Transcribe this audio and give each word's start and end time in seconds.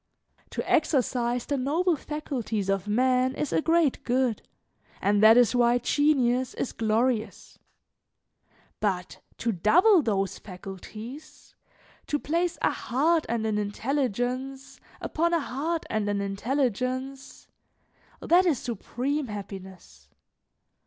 To 0.49 0.67
exercise 0.67 1.45
the 1.45 1.57
noble 1.57 1.95
faculties 1.95 2.69
of 2.69 2.87
man 2.87 3.35
is 3.35 3.53
a 3.53 3.61
great 3.61 4.03
good, 4.03 4.41
and 4.99 5.21
that 5.21 5.37
is 5.37 5.53
why 5.55 5.77
genius 5.77 6.55
is 6.55 6.73
glorious; 6.73 7.59
but 8.79 9.19
to 9.37 9.51
double 9.51 10.01
those 10.01 10.39
faculties, 10.39 11.53
to 12.07 12.17
place 12.17 12.57
a 12.63 12.71
heart 12.71 13.27
and 13.29 13.45
an 13.45 13.59
intelligence 13.59 14.79
upon 15.01 15.35
a 15.35 15.39
heart 15.39 15.85
and 15.87 16.09
an 16.09 16.19
intelligence 16.19 17.47
that 18.21 18.47
is 18.47 18.57
supreme 18.57 19.27
happiness. 19.27 20.09